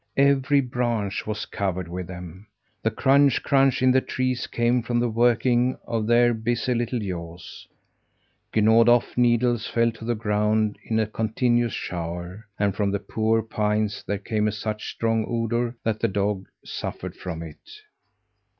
[0.17, 2.47] Every branch was covered with them.
[2.81, 7.67] The crunch, crunch in the trees came from the working of their busy little jaws.
[8.55, 13.43] Gnawed off needles fell to the ground in a continuous shower, and from the poor
[13.43, 17.69] pines there came such a strong odour that the dog suffered from it.